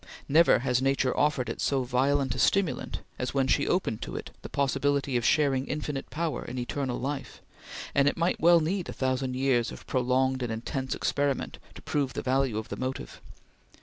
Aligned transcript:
Never 0.27 0.57
has 0.65 0.81
Nature 0.81 1.15
offered 1.15 1.47
it 1.47 1.61
so 1.61 1.83
violent 1.83 2.33
a 2.33 2.39
stimulant 2.39 3.01
as 3.19 3.35
when 3.35 3.45
she 3.47 3.67
opened 3.67 4.01
to 4.01 4.15
it 4.15 4.31
the 4.41 4.49
possibility 4.49 5.15
of 5.15 5.23
sharing 5.23 5.67
infinite 5.67 6.09
power 6.09 6.43
in 6.43 6.57
eternal 6.57 6.99
life, 6.99 7.39
and 7.93 8.07
it 8.07 8.17
might 8.17 8.39
well 8.39 8.61
need 8.61 8.89
a 8.89 8.93
thousand 8.93 9.35
years 9.35 9.71
of 9.71 9.85
prolonged 9.85 10.41
and 10.41 10.51
intense 10.51 10.95
experiment 10.95 11.59
to 11.75 11.83
prove 11.83 12.13
the 12.13 12.23
value 12.23 12.57
of 12.57 12.69
the 12.69 12.77
motive. 12.77 13.21